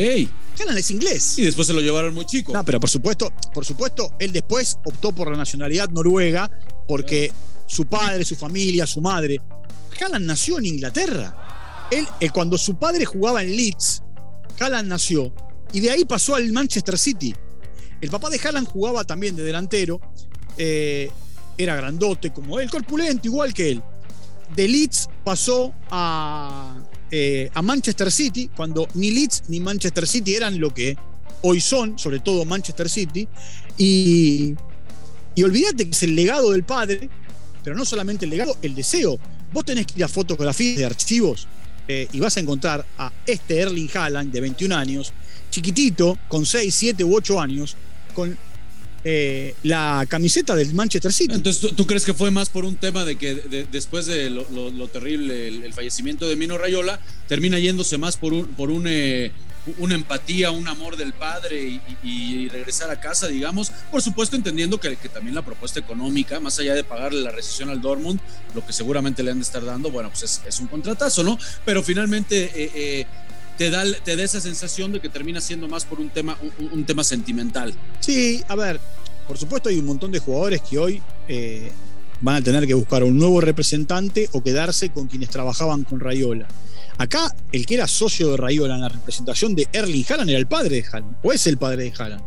Haaland 0.60 0.80
es 0.80 0.92
inglés. 0.92 1.38
Y 1.38 1.44
después 1.44 1.68
se 1.68 1.74
lo 1.74 1.82
llevaron 1.82 2.14
muy 2.14 2.26
chico. 2.26 2.54
No, 2.54 2.64
pero 2.64 2.80
por 2.80 2.90
supuesto, 2.90 3.32
por 3.54 3.66
supuesto, 3.66 4.14
él 4.20 4.32
después 4.32 4.78
optó 4.86 5.12
por 5.12 5.30
la 5.30 5.38
nacionalidad 5.38 5.90
noruega 5.90 6.50
porque 6.88 7.32
su 7.68 7.86
padre, 7.86 8.26
su 8.26 8.36
familia, 8.36 8.88
su 8.88 9.02
madre. 9.02 9.40
Haaland 10.02 10.26
nació 10.26 10.58
en 10.58 10.66
Inglaterra. 10.66 11.88
Él, 11.92 12.08
eh, 12.20 12.30
cuando 12.30 12.58
su 12.58 12.78
padre 12.78 13.06
jugaba 13.06 13.44
en 13.44 13.56
Leeds, 13.56 14.02
Haaland 14.60 14.90
nació 14.90 15.34
y 15.72 15.80
de 15.80 15.92
ahí 15.92 16.06
pasó 16.06 16.36
al 16.36 16.52
Manchester 16.52 16.98
City. 16.98 17.36
El 18.02 18.10
papá 18.10 18.30
de 18.30 18.40
Haaland 18.40 18.68
jugaba 18.68 19.04
también 19.04 19.36
de 19.36 19.44
delantero, 19.44 20.00
eh, 20.58 21.12
era 21.58 21.76
grandote 21.76 22.32
como 22.32 22.60
él, 22.60 22.70
corpulento 22.70 23.28
igual 23.28 23.54
que 23.54 23.72
él. 23.72 23.84
De 24.56 24.68
Leeds 24.68 25.10
pasó 25.24 25.74
a, 25.90 26.78
eh, 27.12 27.50
a 27.54 27.62
Manchester 27.62 28.12
City, 28.12 28.50
cuando 28.56 28.88
ni 28.94 29.12
Leeds 29.12 29.44
ni 29.48 29.60
Manchester 29.60 30.08
City 30.08 30.36
eran 30.36 30.60
lo 30.60 30.74
que 30.74 30.96
hoy 31.42 31.60
son, 31.60 31.98
sobre 31.98 32.20
todo 32.20 32.46
Manchester 32.46 32.90
City, 32.90 33.28
y, 33.78 34.56
y 35.36 35.44
olvídate 35.44 35.86
que 35.86 35.92
es 35.92 36.04
el 36.04 36.16
legado 36.16 36.52
del 36.52 36.64
padre, 36.64 37.10
pero 37.68 37.76
no 37.76 37.84
solamente 37.84 38.24
el 38.24 38.32
legado, 38.32 38.58
el 38.62 38.74
deseo. 38.74 39.20
Vos 39.52 39.66
tenés 39.66 39.86
que 39.86 39.96
ir 39.98 40.04
a 40.06 40.08
fotografías 40.08 40.78
de 40.78 40.86
archivos 40.86 41.50
eh, 41.86 42.08
y 42.14 42.20
vas 42.22 42.38
a 42.38 42.40
encontrar 42.40 42.86
a 42.98 43.12
este 43.26 43.60
Erling 43.60 43.90
Haaland 43.94 44.32
de 44.32 44.40
21 44.40 44.74
años, 44.74 45.12
chiquitito, 45.52 46.18
con 46.30 46.46
6, 46.46 46.74
7 46.74 47.04
u 47.04 47.14
8 47.14 47.42
años, 47.42 47.76
con 48.14 48.38
eh, 49.04 49.54
la 49.64 50.06
camiseta 50.08 50.56
del 50.56 50.74
Manchester 50.74 51.12
City. 51.12 51.34
Entonces, 51.34 51.76
¿tú, 51.76 51.86
crees 51.86 52.06
que 52.06 52.14
fue 52.14 52.32
más 52.32 52.48
por 52.48 52.64
un 52.64 52.78
tema 52.78 53.04
de 53.04 53.18
que 53.18 53.36
después 53.70 54.06
de 54.06 54.30
lo, 54.30 54.88
terrible, 54.88 55.50
el, 55.50 55.74
fallecimiento 55.74 56.26
de 56.30 56.38
Mino 56.38 56.58
Rayola, 56.58 57.02
termina 57.28 57.60
yéndose 57.60 57.98
más 57.98 58.16
por 58.16 58.32
un, 58.32 58.48
por 58.48 58.72
un 58.72 58.86
eh, 58.88 59.34
una 59.78 59.96
empatía, 59.96 60.52
un 60.52 60.68
amor 60.68 60.98
del 60.98 61.14
padre 61.14 61.82
y, 62.04 62.48
regresar 62.50 62.90
a 62.90 63.00
casa, 63.00 63.28
digamos. 63.28 63.72
Por 63.92 64.02
supuesto, 64.02 64.36
entendiendo 64.36 64.80
que, 64.80 64.96
también 64.96 65.36
la 65.36 65.44
propuesta 65.44 65.80
económica, 65.80 66.40
más 66.40 66.60
allá 66.60 66.74
de 66.74 66.84
pagarle 66.84 67.22
la 67.22 67.32
recesión 67.32 67.70
al 67.70 67.82
Dortmund, 67.82 68.20
lo 68.56 68.66
que 68.66 68.74
seguramente 68.74 69.24
le 69.24 69.32
han 69.32 69.38
de 69.38 69.44
estar 69.44 69.64
dando, 69.64 69.92
bueno, 69.92 70.10
pues 70.10 70.42
es, 70.46 70.60
un 70.60 70.68
contratazo, 70.68 71.24
¿no? 71.24 71.38
Pero 71.66 71.84
finalmente 71.84 72.46
eh, 72.56 72.72
eh, 72.74 73.06
te, 73.58 73.70
da, 73.70 73.84
te 74.04 74.16
da 74.16 74.24
esa 74.24 74.40
sensación 74.40 74.92
de 74.92 75.00
que 75.00 75.10
termina 75.10 75.42
siendo 75.42 75.68
más 75.68 75.86
por 75.86 76.00
un 76.00 76.10
tema, 76.10 76.38
un, 76.72 76.86
tema 76.86 77.04
sentimental. 77.04 77.74
Sí, 78.00 78.44
a 78.48 78.56
ver, 78.56 78.80
por 79.28 79.38
supuesto 79.38 79.70
hay 79.70 79.78
un 79.78 79.86
montón 79.86 80.12
de 80.12 80.20
jugadores 80.20 80.62
que 80.62 80.78
hoy... 80.78 81.02
Eh, 81.28 81.72
van 82.20 82.38
a 82.38 82.42
tener 82.42 82.66
que 82.66 82.74
buscar 82.74 83.04
un 83.04 83.16
nuevo 83.16 83.42
representante 83.42 84.28
o 84.32 84.42
quedarse 84.42 84.90
con 84.90 85.08
quienes 85.08 85.30
trabajaban 85.30 85.84
con 85.84 86.00
Rayola. 86.00 86.48
Acá, 86.98 87.36
el 87.52 87.66
que 87.66 87.76
era 87.76 87.88
socio 87.88 88.32
de 88.32 88.38
Rayola 88.38 88.76
en 88.76 88.82
la 88.82 88.90
representación 88.90 89.54
de 89.54 89.68
Erling 89.72 90.06
Haaland 90.10 90.30
era 90.30 90.40
el 90.40 90.48
padre 90.48 90.78
de 90.78 90.86
Haaland, 90.92 91.18
o 91.24 91.32
es 91.32 91.46
el 91.46 91.58
padre 91.58 91.84
de 91.84 91.94
Haaland. 91.98 92.24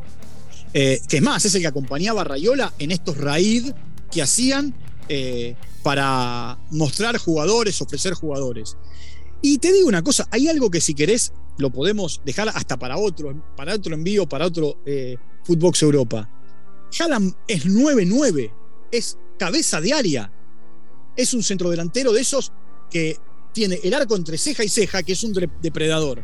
Eh, 0.73 1.01
que 1.09 1.17
es 1.17 1.23
más, 1.23 1.45
es 1.45 1.55
el 1.57 1.63
que 1.63 1.67
acompañaba 1.67 2.21
a 2.21 2.25
Rayola 2.25 2.73
en 2.79 2.93
estos 2.93 3.17
raid 3.17 3.73
que 4.13 4.23
hacían 4.23 4.73
eh, 5.09 5.57
para 5.83 6.57
mostrar 6.71 7.17
jugadores, 7.19 7.81
ofrecer 7.83 8.15
jugadores. 8.15 8.77
Y 9.43 9.59
te 9.59 9.73
digo 9.73 9.89
una 9.89 10.03
cosa, 10.03 10.29
hay 10.31 10.49
algo 10.49 10.71
que 10.71 10.81
si 10.81 10.95
querés 10.95 11.33
lo 11.59 11.71
podemos 11.71 12.21
dejar 12.25 12.49
hasta 12.51 12.79
para 12.79 12.97
otro, 12.97 13.43
para 13.57 13.75
otro 13.75 13.95
envío, 13.95 14.29
para 14.29 14.47
otro 14.47 14.79
eh, 14.87 15.17
Footbox 15.45 15.83
Europa. 15.83 16.29
Haaland 16.99 17.35
es 17.49 17.67
9-9, 17.67 18.53
es 18.93 19.19
cabeza 19.39 19.81
de 19.81 19.93
área. 19.93 20.33
Es 21.17 21.35
un 21.35 21.43
centrodelantero 21.43 22.13
de 22.13 22.21
esos 22.21 22.53
que 22.91 23.19
tiene 23.53 23.79
el 23.83 23.95
arco 23.95 24.17
entre 24.17 24.39
ceja 24.39 24.65
y 24.65 24.69
ceja, 24.69 25.03
que 25.03 25.13
es 25.13 25.23
un 25.25 25.33
depredador. 25.63 26.23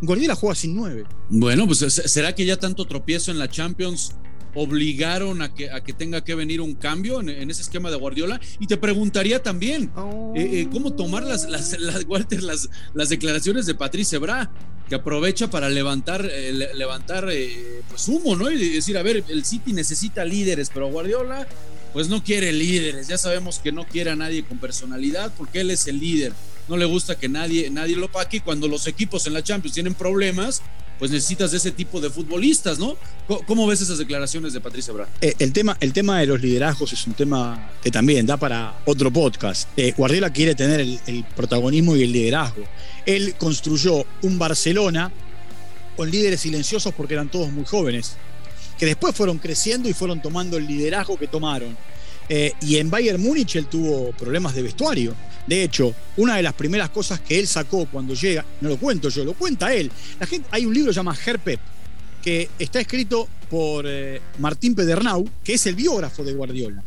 Guardiola 0.00 0.34
juega 0.34 0.54
sin 0.54 0.76
nueve. 0.76 1.04
Bueno, 1.28 1.66
pues 1.66 1.78
será 1.78 2.34
que 2.34 2.44
ya 2.44 2.56
tanto 2.56 2.86
tropiezo 2.86 3.30
en 3.30 3.38
la 3.38 3.48
Champions 3.48 4.12
obligaron 4.54 5.42
a 5.42 5.54
que, 5.54 5.70
a 5.70 5.82
que 5.82 5.92
tenga 5.92 6.24
que 6.24 6.34
venir 6.34 6.60
un 6.60 6.74
cambio 6.74 7.20
en, 7.20 7.50
ese 7.50 7.62
esquema 7.62 7.90
de 7.90 7.96
Guardiola. 7.96 8.40
Y 8.58 8.66
te 8.66 8.76
preguntaría 8.76 9.42
también, 9.42 9.90
eh, 10.34 10.50
eh, 10.52 10.68
¿cómo 10.72 10.92
tomar 10.92 11.22
las, 11.24 11.48
las, 11.48 11.76
las, 11.78 13.08
declaraciones 13.08 13.66
de 13.66 13.74
Patrice 13.74 14.18
Bra? 14.18 14.50
que 14.88 14.94
aprovecha 14.94 15.50
para 15.50 15.68
levantar, 15.68 16.26
eh, 16.32 16.50
levantar 16.74 17.28
pues 17.90 18.08
humo, 18.08 18.36
¿no? 18.36 18.50
Y 18.50 18.70
decir, 18.70 18.96
a 18.96 19.02
ver, 19.02 19.22
el 19.28 19.44
City 19.44 19.74
necesita 19.74 20.24
líderes, 20.24 20.70
pero 20.72 20.88
Guardiola 20.88 21.46
pues 21.92 22.08
no 22.08 22.24
quiere 22.24 22.52
líderes. 22.54 23.06
Ya 23.06 23.18
sabemos 23.18 23.58
que 23.58 23.70
no 23.70 23.86
quiere 23.86 24.10
a 24.10 24.16
nadie 24.16 24.44
con 24.44 24.56
personalidad 24.58 25.30
porque 25.36 25.60
él 25.60 25.70
es 25.70 25.86
el 25.88 25.98
líder. 25.98 26.32
No 26.68 26.76
le 26.76 26.84
gusta 26.84 27.18
que 27.18 27.28
nadie, 27.28 27.70
nadie 27.70 27.96
lo 27.96 28.10
paque 28.10 28.38
y 28.38 28.40
cuando 28.40 28.68
los 28.68 28.86
equipos 28.86 29.26
en 29.26 29.34
la 29.34 29.42
Champions 29.42 29.74
tienen 29.74 29.94
problemas, 29.94 30.62
pues 30.98 31.10
necesitas 31.10 31.52
de 31.52 31.58
ese 31.58 31.70
tipo 31.70 32.00
de 32.00 32.10
futbolistas, 32.10 32.78
¿no? 32.78 32.96
¿Cómo, 33.46 33.66
ves 33.66 33.80
esas 33.80 33.98
declaraciones 33.98 34.52
de 34.52 34.60
Patricia 34.60 34.92
Bra? 34.92 35.08
Eh, 35.20 35.34
el, 35.38 35.52
tema, 35.52 35.76
el 35.80 35.92
tema 35.92 36.18
de 36.18 36.26
los 36.26 36.40
liderazgos 36.40 36.92
es 36.92 37.06
un 37.06 37.14
tema 37.14 37.70
que 37.82 37.90
también 37.90 38.26
da 38.26 38.36
para 38.36 38.80
otro 38.84 39.10
podcast. 39.12 39.68
Eh, 39.76 39.94
Guardiola 39.96 40.32
quiere 40.32 40.54
tener 40.54 40.80
el, 40.80 41.24
protagonismo 41.36 41.94
y 41.94 42.02
el 42.02 42.12
liderazgo. 42.12 42.64
Él 43.06 43.34
construyó 43.38 44.04
un 44.22 44.38
Barcelona 44.38 45.12
con 45.96 46.10
líderes 46.10 46.40
silenciosos 46.40 46.92
porque 46.94 47.14
eran 47.14 47.30
todos 47.30 47.50
muy 47.52 47.64
jóvenes, 47.64 48.16
que 48.78 48.86
después 48.86 49.14
fueron 49.14 49.38
creciendo 49.38 49.88
y 49.88 49.92
fueron 49.92 50.20
tomando 50.20 50.56
el 50.56 50.66
liderazgo 50.66 51.16
que 51.16 51.28
tomaron. 51.28 51.76
Eh, 52.28 52.52
y 52.62 52.76
en 52.76 52.90
Bayern 52.90 53.20
Múnich 53.20 53.56
él 53.56 53.66
tuvo 53.66 54.12
problemas 54.12 54.54
de 54.54 54.62
vestuario. 54.62 55.14
De 55.46 55.62
hecho, 55.62 55.94
una 56.18 56.36
de 56.36 56.42
las 56.42 56.52
primeras 56.52 56.90
cosas 56.90 57.20
que 57.20 57.38
él 57.38 57.46
sacó 57.46 57.86
cuando 57.86 58.14
llega, 58.14 58.44
no 58.60 58.68
lo 58.68 58.76
cuento 58.76 59.08
yo, 59.08 59.24
lo 59.24 59.32
cuenta 59.34 59.72
él. 59.72 59.90
Hay 60.50 60.66
un 60.66 60.74
libro 60.74 60.92
llamado 60.92 61.18
Herpep, 61.24 61.58
que 62.22 62.50
está 62.58 62.80
escrito 62.80 63.28
por 63.48 63.86
eh, 63.86 64.20
Martín 64.38 64.74
Pedernau, 64.74 65.26
que 65.42 65.54
es 65.54 65.66
el 65.66 65.74
biógrafo 65.74 66.22
de 66.22 66.34
Guardiola. 66.34 66.82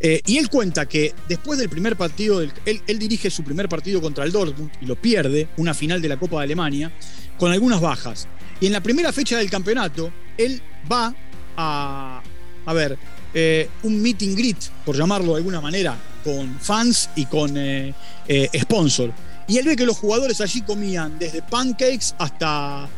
Eh, 0.00 0.22
y 0.24 0.38
él 0.38 0.48
cuenta 0.48 0.86
que 0.86 1.12
después 1.28 1.58
del 1.58 1.68
primer 1.68 1.96
partido, 1.96 2.40
él, 2.40 2.52
él, 2.64 2.98
dirige 2.98 3.30
su 3.30 3.44
primer 3.44 3.68
partido 3.68 4.00
contra 4.00 4.24
el 4.24 4.32
Dortmund 4.32 4.70
y 4.80 4.86
lo 4.86 4.96
pierde, 4.96 5.48
una 5.58 5.74
final 5.74 6.00
de 6.00 6.08
la 6.08 6.16
Copa 6.16 6.38
de 6.38 6.44
Alemania, 6.44 6.90
con 7.38 7.52
algunas 7.52 7.80
bajas. 7.80 8.28
Y 8.60 8.66
en 8.66 8.72
la 8.72 8.82
primera 8.82 9.12
fecha 9.12 9.36
del 9.36 9.50
campeonato, 9.50 10.10
él 10.38 10.62
va 10.90 11.14
a, 11.56 12.22
a 12.64 12.72
ver, 12.72 12.98
eh, 13.38 13.68
un 13.82 14.00
meet 14.00 14.22
and 14.22 14.34
greet, 14.34 14.56
por 14.82 14.96
llamarlo 14.96 15.32
de 15.32 15.36
alguna 15.36 15.60
manera, 15.60 15.94
con 16.24 16.58
fans 16.58 17.10
y 17.16 17.26
con 17.26 17.54
eh, 17.54 17.92
eh, 18.26 18.48
sponsor. 18.62 19.12
Y 19.46 19.58
él 19.58 19.66
ve 19.66 19.76
que 19.76 19.84
los 19.84 19.98
jugadores 19.98 20.40
allí 20.40 20.62
comían 20.62 21.18
desde 21.18 21.42
pancakes 21.42 22.14
hasta, 22.16 22.88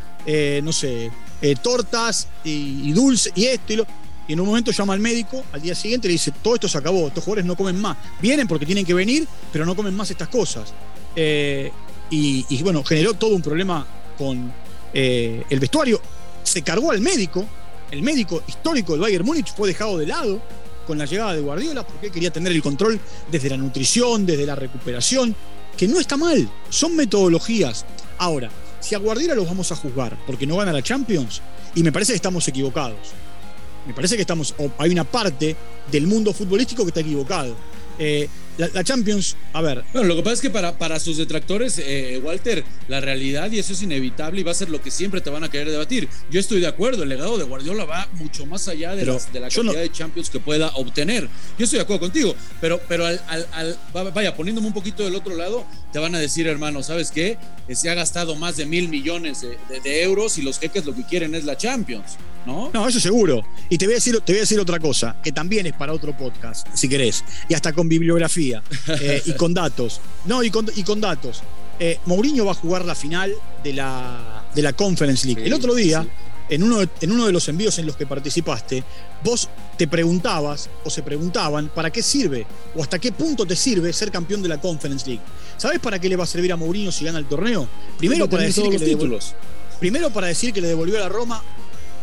no 0.62 0.72
sé, 0.72 1.10
tortas 1.60 2.28
y, 2.44 2.92
dulce 2.92 3.32
y 3.34 3.46
esto 3.46 3.72
y 3.72 3.76
lo. 3.76 3.86
Y 4.28 4.34
en 4.34 4.40
un 4.40 4.46
momento 4.46 4.70
llama 4.70 4.92
al 4.92 5.00
médico, 5.00 5.42
al 5.50 5.60
día 5.60 5.74
siguiente 5.74 6.06
le 6.06 6.12
dice, 6.12 6.30
todo 6.40 6.54
esto 6.54 6.68
se 6.68 6.78
acabó, 6.78 7.08
estos 7.08 7.24
jugadores 7.24 7.44
no 7.44 7.56
comen 7.56 7.80
más. 7.80 7.96
Vienen 8.22 8.46
porque 8.46 8.64
tienen 8.64 8.86
que 8.86 8.94
venir, 8.94 9.26
pero 9.52 9.66
no 9.66 9.74
comen 9.74 9.94
más 9.94 10.08
estas 10.12 10.28
cosas. 10.28 10.72
y, 12.10 12.62
bueno, 12.62 12.84
generó 12.84 13.14
todo 13.14 13.34
un 13.34 13.42
problema 13.42 13.84
con 14.16 14.52
el 14.94 15.58
vestuario. 15.58 16.00
Se 16.44 16.62
cargó 16.62 16.92
al 16.92 17.00
médico, 17.00 17.44
el 17.90 18.02
médico 18.02 18.42
histórico 18.46 18.92
del 18.92 19.00
Bayern 19.00 19.24
Múnich 19.24 19.54
fue 19.54 19.68
dejado 19.68 19.98
de 19.98 20.06
lado 20.06 20.40
con 20.86 20.98
la 20.98 21.04
llegada 21.04 21.34
de 21.34 21.40
Guardiola 21.40 21.86
porque 21.86 22.10
quería 22.10 22.30
tener 22.30 22.52
el 22.52 22.62
control 22.62 22.98
desde 23.30 23.50
la 23.50 23.56
nutrición, 23.56 24.24
desde 24.24 24.46
la 24.46 24.54
recuperación, 24.54 25.34
que 25.76 25.86
no 25.86 26.00
está 26.00 26.16
mal, 26.16 26.50
son 26.70 26.96
metodologías. 26.96 27.84
Ahora, 28.18 28.50
si 28.80 28.94
a 28.94 28.98
Guardiola 28.98 29.34
los 29.34 29.46
vamos 29.46 29.70
a 29.70 29.76
juzgar 29.76 30.18
porque 30.26 30.46
no 30.46 30.56
gana 30.56 30.72
la 30.72 30.82
Champions, 30.82 31.42
y 31.74 31.82
me 31.82 31.92
parece 31.92 32.12
que 32.12 32.16
estamos 32.16 32.46
equivocados. 32.48 32.98
Me 33.86 33.94
parece 33.94 34.16
que 34.16 34.22
estamos, 34.22 34.54
hay 34.78 34.90
una 34.90 35.04
parte 35.04 35.56
del 35.90 36.06
mundo 36.06 36.32
futbolístico 36.32 36.82
que 36.82 36.88
está 36.88 37.00
equivocado. 37.00 37.54
Eh, 37.98 38.28
la, 38.58 38.84
Champions, 38.84 39.36
a 39.52 39.62
ver. 39.62 39.84
Bueno, 39.92 40.08
lo 40.08 40.16
que 40.16 40.22
pasa 40.22 40.34
es 40.34 40.40
que 40.40 40.50
para, 40.50 40.76
para 40.76 40.98
sus 41.00 41.16
detractores, 41.16 41.78
eh, 41.78 42.20
Walter, 42.22 42.64
la 42.88 43.00
realidad, 43.00 43.50
y 43.50 43.58
eso 43.58 43.72
es 43.72 43.82
inevitable 43.82 44.40
y 44.40 44.44
va 44.44 44.50
a 44.50 44.54
ser 44.54 44.68
lo 44.68 44.82
que 44.82 44.90
siempre 44.90 45.20
te 45.20 45.30
van 45.30 45.44
a 45.44 45.50
querer 45.50 45.70
debatir. 45.70 46.08
Yo 46.30 46.40
estoy 46.40 46.60
de 46.60 46.66
acuerdo, 46.66 47.04
el 47.04 47.08
legado 47.08 47.38
de 47.38 47.44
Guardiola 47.44 47.84
va 47.84 48.08
mucho 48.14 48.46
más 48.46 48.68
allá 48.68 48.94
de, 48.94 49.04
de 49.04 49.40
la 49.40 49.48
cantidad 49.48 49.80
de 49.80 49.92
Champions 49.92 50.28
que 50.28 50.40
pueda 50.40 50.68
obtener. 50.74 51.28
Yo 51.58 51.64
estoy 51.64 51.78
de 51.78 51.84
acuerdo 51.84 52.00
contigo, 52.00 52.34
pero, 52.60 52.80
pero 52.88 53.06
al, 53.06 53.78
vaya, 54.14 54.34
poniéndome 54.34 54.66
un 54.66 54.74
poquito 54.74 55.04
del 55.04 55.14
otro 55.14 55.36
lado, 55.36 55.64
te 55.92 55.98
van 55.98 56.14
a 56.14 56.18
decir, 56.18 56.46
hermano, 56.46 56.82
¿sabes 56.82 57.10
qué? 57.10 57.38
Eh, 57.68 57.74
se 57.74 57.90
ha 57.90 57.94
gastado 57.94 58.34
más 58.34 58.56
de 58.56 58.66
mil 58.66 58.88
millones 58.88 59.42
de, 59.42 60.02
euros 60.02 60.38
y 60.38 60.42
los 60.42 60.58
jeques 60.58 60.84
lo 60.84 60.94
que 60.94 61.04
quieren 61.04 61.34
es 61.34 61.44
la 61.44 61.56
Champions, 61.56 62.16
¿no? 62.48 62.70
No, 62.72 62.88
eso 62.88 62.98
seguro. 62.98 63.44
Y 63.68 63.76
te 63.76 63.84
voy 63.84 63.92
a 63.92 63.96
decir, 63.96 64.18
te 64.24 64.32
voy 64.32 64.38
a 64.38 64.40
decir 64.40 64.58
otra 64.58 64.80
cosa, 64.80 65.16
que 65.22 65.32
también 65.32 65.66
es 65.66 65.74
para 65.74 65.92
otro 65.92 66.16
podcast, 66.16 66.66
si 66.74 66.88
querés, 66.88 67.22
y 67.48 67.54
hasta 67.54 67.72
con 67.74 67.88
bibliografía 67.88 68.62
eh, 69.00 69.22
y 69.26 69.32
con 69.34 69.52
datos. 69.52 70.00
No, 70.24 70.42
y 70.42 70.50
con, 70.50 70.66
y 70.74 70.82
con 70.82 71.00
datos. 71.00 71.42
Eh, 71.78 71.98
Mourinho 72.06 72.46
va 72.46 72.52
a 72.52 72.54
jugar 72.54 72.84
la 72.84 72.94
final 72.94 73.32
de 73.62 73.72
la, 73.74 74.46
de 74.54 74.62
la 74.62 74.72
Conference 74.72 75.26
League. 75.26 75.44
El 75.44 75.52
otro 75.52 75.74
día, 75.74 76.04
en, 76.48 76.62
uno 76.62 76.78
de, 76.78 76.88
en 77.02 77.12
uno 77.12 77.26
de 77.26 77.32
los 77.32 77.46
envíos 77.48 77.78
en 77.78 77.86
los 77.86 77.96
que 77.96 78.06
participaste, 78.06 78.82
vos 79.22 79.48
te 79.76 79.86
preguntabas 79.86 80.70
o 80.84 80.90
se 80.90 81.02
preguntaban 81.02 81.70
para 81.74 81.90
qué 81.90 82.02
sirve 82.02 82.46
o 82.74 82.82
hasta 82.82 82.98
qué 82.98 83.12
punto 83.12 83.44
te 83.44 83.54
sirve 83.54 83.92
ser 83.92 84.10
campeón 84.10 84.42
de 84.42 84.48
la 84.48 84.58
Conference 84.58 85.06
League. 85.06 85.22
¿Sabes 85.58 85.80
para 85.80 86.00
qué 86.00 86.08
le 86.08 86.16
va 86.16 86.24
a 86.24 86.26
servir 86.26 86.52
a 86.52 86.56
Mourinho 86.56 86.90
si 86.90 87.04
gana 87.04 87.18
el 87.18 87.26
torneo? 87.26 87.68
Primero 87.98 88.28
para 88.28 88.44
decir 88.44 88.64
que 88.70 88.78
le 88.78 89.18
Primero 89.78 90.10
para 90.10 90.26
decir 90.26 90.52
que 90.52 90.60
le 90.60 90.68
devolvió 90.68 90.96
a 90.96 91.00
la 91.00 91.08
Roma 91.08 91.42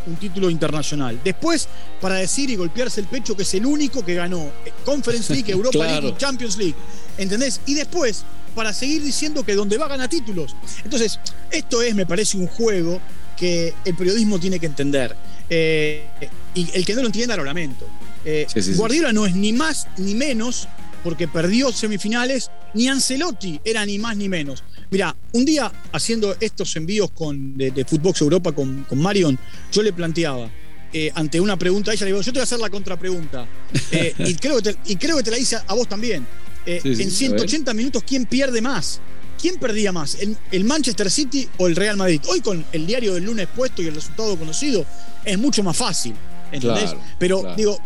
un 0.08 0.16
título 0.16 0.50
internacional. 0.50 1.20
Después, 1.24 1.68
para 2.02 2.16
decir 2.16 2.50
y 2.50 2.56
golpearse 2.56 3.02
el 3.02 3.08
pecho 3.08 3.36
que 3.36 3.44
es 3.44 3.54
el 3.54 3.66
único 3.66 4.04
que 4.04 4.16
ganó 4.16 4.52
Conference 4.84 5.34
League, 5.34 5.52
Europa 5.52 5.86
League 5.86 6.08
y 6.10 6.18
Champions 6.18 6.58
League. 6.58 6.76
¿Entendés? 7.18 7.62
Y 7.66 7.74
después, 7.74 8.24
para 8.54 8.74
seguir 8.74 9.04
diciendo 9.04 9.44
que 9.44 9.56
donde 9.56 9.78
va 9.78 9.88
gana 9.88 10.08
títulos. 10.08 10.56
Entonces, 10.84 11.20
esto 11.52 11.82
es, 11.82 11.96
me 11.96 12.06
parece, 12.06 12.38
un 12.38 12.48
juego 12.48 13.00
que 13.38 13.74
el 13.84 13.96
periodismo 13.96 14.40
tiene 14.40 14.60
que 14.60 14.66
entender. 14.66 15.16
Eh, 15.50 16.08
y 16.54 16.70
el 16.74 16.86
que 16.86 16.96
no 16.96 17.02
lo 17.02 17.08
entienda, 17.08 17.36
lo 17.36 17.44
lamento. 17.44 17.88
Eh, 18.24 18.48
Guardiola 18.76 19.14
no 19.14 19.26
es 19.26 19.36
ni 19.36 19.54
más 19.54 19.88
ni 19.98 20.16
menos 20.16 20.68
porque 21.04 21.28
perdió 21.28 21.72
semifinales, 21.72 22.50
ni 22.74 22.88
Ancelotti 22.88 23.62
era 23.64 23.86
ni 23.86 24.00
más 24.00 24.18
ni 24.18 24.28
menos. 24.28 24.64
Mira, 24.96 25.14
un 25.34 25.44
día 25.44 25.70
haciendo 25.92 26.38
estos 26.40 26.74
envíos 26.78 27.12
con, 27.12 27.58
de, 27.58 27.84
Footbox 27.84 28.22
Europa 28.22 28.54
con, 28.54 28.86
Marion, 28.94 29.38
yo 29.70 29.84
le 29.84 29.92
planteaba, 29.92 30.50
eh, 30.94 31.12
ante 31.16 31.42
una 31.42 31.58
pregunta 31.58 31.92
a 31.92 31.94
ella, 31.94 32.06
le 32.06 32.12
digo, 32.14 32.22
yo 32.22 32.32
te 32.32 32.38
voy 32.38 32.40
a 32.40 32.44
hacer 32.44 32.60
la 32.60 32.70
contrapregunta. 32.70 33.46
Eh, 33.92 34.14
y, 34.20 34.36
creo 34.42 34.56
que 34.62 34.72
te, 34.72 34.78
y 34.86 34.96
creo 34.96 35.18
que 35.18 35.24
te 35.24 35.32
la 35.32 35.38
hice 35.38 35.58
a, 35.58 35.74
vos 35.74 35.90
también. 35.90 36.25
Eh, 36.66 36.80
en 36.82 37.12
180 37.12 37.74
minutos, 37.74 38.04
¿quién 38.08 38.25
pierde 38.25 38.62
más? 38.62 39.02
¿Quién 39.38 39.58
perdía 39.58 39.92
más? 39.92 40.18
¿El, 40.50 40.64
Manchester 40.64 41.12
City 41.12 41.46
o 41.58 41.68
el 41.68 41.75
Real 41.75 41.98
Madrid? 41.98 42.22
Hoy 42.30 42.40
con 42.40 42.64
el 42.72 42.88
diario 42.88 43.16
del 43.16 43.25
lunes 43.25 43.50
puesto 43.54 43.82
y 43.82 43.88
el 43.88 43.96
resultado 43.96 44.40
conocido, 44.40 44.86
es 45.25 45.38
mucho 45.38 45.62
más 45.62 45.75
fácil. 45.75 46.14
¿Entendés? 46.54 46.96
Pero 47.20 47.54
digo, 47.58 47.78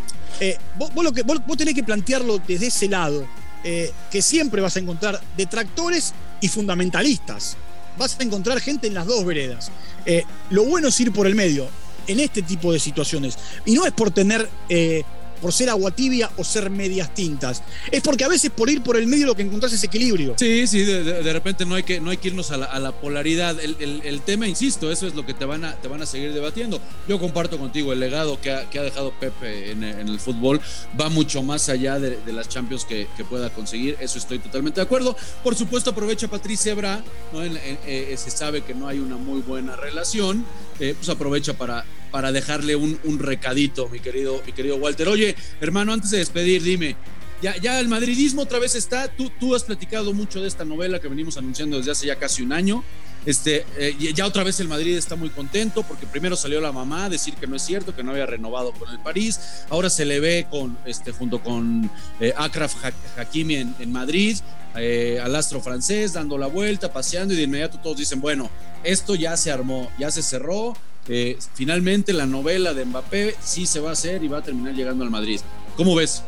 vos, 0.78 1.04
lo 1.04 1.12
que, 1.12 1.24
vos, 1.24 1.40
tenés 1.58 1.74
que 1.74 1.84
plantearlo 1.84 2.40
desde 2.48 2.68
ese 2.68 2.88
lado. 2.88 3.28
que 3.64 4.22
siempre 4.22 4.62
vas 4.62 4.76
a 4.76 4.80
encontrar 4.80 5.20
detractores 5.36 6.14
y 6.42 6.48
fundamentalistas. 6.48 7.58
Vas 7.98 8.18
a 8.20 8.24
encontrar 8.24 8.60
gente 8.62 8.88
en 8.88 8.94
las 8.94 9.06
dos 9.06 9.26
veredas. 9.26 9.72
Eh, 10.06 10.24
lo 10.50 10.64
bueno 10.64 10.88
es 10.88 11.00
ir 11.00 11.12
por 11.12 11.28
el 11.28 11.36
medio 11.36 11.68
en 12.08 12.20
este 12.20 12.42
tipo 12.42 12.72
de 12.72 12.80
situaciones. 12.80 13.38
Y 13.66 13.74
no 13.74 13.86
es 13.86 13.92
por 13.92 14.12
tener 14.12 14.50
eh, 14.70 15.04
por 15.40 15.54
ser 15.54 15.70
agua 15.70 15.92
tibia 15.92 16.30
o 16.38 16.44
ser 16.44 16.70
medias 16.70 17.14
tintas. 17.14 17.64
Es 17.92 18.02
porque 18.02 18.24
a 18.24 18.28
veces 18.28 18.52
por 18.52 18.70
ir 18.70 18.82
por 18.82 18.98
el 18.98 19.08
medio 19.08 19.26
lo 19.26 19.36
que 19.36 19.42
encontrás 19.42 19.74
es 19.74 19.84
equilibrio. 19.84 20.36
Sí, 20.38 20.68
sí, 20.68 20.84
de, 20.84 21.34
repente 21.34 21.66
no 21.66 21.76
hay, 21.76 21.84
que, 21.84 22.00
no 22.00 22.10
hay 22.10 22.18
que 22.18 22.30
irnos 22.30 22.52
a 22.52 22.58
la, 22.58 22.92
polaridad. 22.92 23.58
El, 23.60 24.22
tema, 24.22 24.48
insisto, 24.48 24.92
eso 24.92 25.08
es 25.08 25.16
lo 25.16 25.26
que 25.26 25.34
te 25.34 25.46
van 25.46 25.66
a, 25.66 25.76
te 25.76 25.88
van 25.88 26.02
a 26.02 26.06
seguir 26.06 26.34
debatiendo. 26.34 26.82
Yo 27.08 27.20
comparto 27.20 27.58
contigo, 27.58 27.94
el 27.94 28.00
legado 28.00 28.40
que 28.42 28.52
ha, 28.52 28.84
dejado 28.84 29.12
Pepe 29.20 29.72
en, 29.72 29.84
el 29.84 30.20
fútbol 30.20 30.60
va 31.00 31.10
mucho 31.10 31.44
más 31.44 31.70
allá 31.70 32.00
de, 32.00 32.20
las 32.34 32.50
Champions 32.50 32.86
que, 32.86 33.08
pueda 33.30 33.50
conseguir. 33.50 33.98
Eso 34.00 34.18
estoy 34.18 34.40
totalmente 34.40 34.80
de 34.80 34.86
acuerdo. 34.86 35.16
Por 35.44 35.56
supuesto, 35.56 35.92
aprovecha 35.92 36.28
Patricia 36.28 36.72
Ebra, 36.72 37.04
eh, 37.36 38.16
se 38.18 38.32
sabe 38.32 38.62
que 38.62 38.74
no 38.74 38.88
hay 38.88 39.00
una 39.00 39.18
muy 39.18 39.42
buena 39.42 39.76
relación, 39.76 40.46
eh, 40.80 40.96
pues 40.98 41.10
aprovecha 41.10 41.54
para 41.54 41.86
para 42.12 42.32
dejarle 42.32 42.76
un, 42.76 43.20
recadito, 43.20 43.90
mi 43.90 44.00
querido, 44.00 44.42
mi 44.46 44.54
querido 44.54 44.78
Walter. 44.78 45.08
Oye, 45.08 45.36
hermano, 45.62 45.94
antes 45.94 46.12
de 46.12 46.20
despedir, 46.20 46.64
dime, 46.64 46.96
ya, 47.42 47.56
ya 47.58 47.80
el 47.80 47.88
madridismo 47.88 48.42
otra 48.42 48.60
vez 48.60 48.76
está. 48.76 49.08
Tú, 49.08 49.32
tú 49.40 49.56
has 49.56 49.64
platicado 49.64 50.14
mucho 50.14 50.42
de 50.42 50.48
esta 50.48 50.66
novela 50.66 51.00
que 51.00 51.08
venimos 51.08 51.38
anunciando 51.38 51.78
desde 51.78 51.92
hace 51.92 52.08
ya 52.08 52.16
casi 52.18 52.42
un 52.42 52.54
año. 52.54 52.84
Este, 53.26 53.66
eh, 53.78 53.96
ya 54.14 54.26
otra 54.26 54.44
vez 54.44 54.60
el 54.60 54.70
Madrid 54.70 54.98
está 54.98 55.16
muy 55.16 55.30
contento 55.30 55.84
porque 55.84 56.08
primero 56.08 56.38
salió 56.38 56.62
la 56.62 56.72
mamá 56.72 57.06
a 57.06 57.10
decir 57.10 57.34
que 57.36 57.48
no 57.48 57.56
es 57.58 57.62
cierto, 57.62 57.94
que 57.94 58.02
no 58.02 58.12
había 58.12 58.26
renovado 58.26 58.72
con 58.72 58.90
el 58.90 59.00
París. 59.00 59.40
Ahora 59.70 59.90
se 59.90 60.06
le 60.06 60.20
ve 60.20 60.48
con, 60.50 60.78
este, 60.86 61.12
junto 61.12 61.42
con 61.44 61.90
eh, 62.20 62.34
Akraf 62.36 62.76
Hakimi 63.18 63.56
en, 63.56 63.92
Madrid, 63.92 64.38
eh, 64.76 65.20
al 65.22 65.36
astro 65.36 65.62
francés, 65.62 66.14
dando 66.14 66.38
la 66.38 66.48
vuelta, 66.48 66.94
paseando 66.94 67.34
y 67.34 67.38
de 67.38 67.44
inmediato 67.44 67.80
todos 67.80 67.98
dicen, 67.98 68.22
bueno, 68.22 68.50
esto 68.84 69.16
ya 69.16 69.36
se 69.36 69.52
armó, 69.52 69.92
ya 70.00 70.12
se 70.12 70.24
cerró 70.24 70.76
eh, 71.10 71.38
finalmente 71.56 72.14
la 72.14 72.28
novela 72.28 72.74
de 72.74 72.86
Mbappé 72.86 73.36
sí 73.44 73.66
se 73.66 73.80
va 73.80 73.90
a 73.90 73.94
hacer 73.94 74.24
y 74.24 74.28
va 74.28 74.38
a 74.38 74.44
terminar 74.44 74.76
llegando 74.76 75.04
al 75.04 75.10
Madrid. 75.10 75.40
¿Cómo 75.76 75.96
ves? 75.96 76.22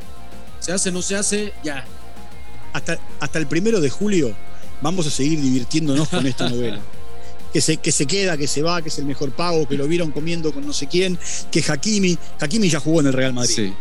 ¿Se 0.59 0.71
hace, 0.71 0.91
no 0.91 1.03
se 1.03 1.15
hace? 1.15 1.53
Ya. 1.63 1.85
Hasta, 2.73 2.97
hasta 3.19 3.39
el 3.39 3.47
primero 3.47 3.79
de 3.79 3.89
julio 3.89 4.35
vamos 4.81 5.05
a 5.05 5.11
seguir 5.11 5.39
divirtiéndonos 5.39 6.09
con 6.09 6.25
esta 6.25 6.49
novela. 6.49 6.79
Que 7.51 7.59
se, 7.59 7.75
que 7.75 7.91
se 7.91 8.05
queda, 8.05 8.37
que 8.37 8.47
se 8.47 8.61
va, 8.61 8.81
que 8.81 8.87
es 8.87 8.97
el 8.97 9.03
mejor 9.03 9.31
pago, 9.31 9.67
que 9.67 9.75
lo 9.75 9.85
vieron 9.85 10.11
comiendo 10.11 10.53
con 10.53 10.65
no 10.65 10.71
sé 10.71 10.87
quién, 10.87 11.19
que 11.51 11.61
Hakimi, 11.61 12.17
Hakimi 12.39 12.69
ya 12.69 12.79
jugó 12.79 13.01
en 13.01 13.07
el 13.07 13.11
Real 13.11 13.33
Madrid. 13.33 13.53
Sí. 13.53 13.73